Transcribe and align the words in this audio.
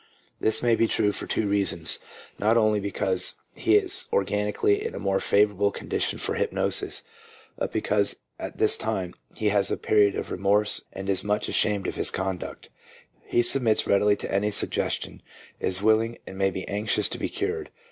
1 0.39 0.45
This 0.47 0.63
may 0.63 0.75
be 0.75 0.87
true 0.87 1.11
for 1.11 1.27
two 1.27 1.47
reasons: 1.47 1.99
not 2.39 2.57
only 2.57 2.79
because 2.79 3.35
he 3.53 3.75
is 3.75 4.07
organically 4.11 4.83
in 4.83 4.95
a 4.95 4.99
more 4.99 5.19
favourable 5.19 5.69
condition 5.69 6.17
for 6.17 6.37
hyp 6.39 6.51
nosis, 6.51 7.03
but 7.55 7.71
because 7.71 8.15
at 8.39 8.57
this 8.57 8.77
time 8.77 9.13
he 9.35 9.49
has 9.49 9.69
a 9.69 9.77
period 9.77 10.15
of 10.15 10.31
remorse 10.31 10.81
and 10.91 11.07
is 11.07 11.23
much 11.23 11.47
ashamed 11.47 11.87
of 11.87 11.97
his 11.97 12.09
conduct. 12.09 12.69
He 13.27 13.43
submits 13.43 13.85
readily 13.85 14.15
to 14.15 14.33
any 14.33 14.49
suggestion, 14.49 15.21
is 15.59 15.83
willing 15.83 16.17
and 16.25 16.35
may 16.35 16.49
be 16.49 16.67
anxious 16.67 17.07
to 17.09 17.19
be 17.19 17.29
cured. 17.29 17.69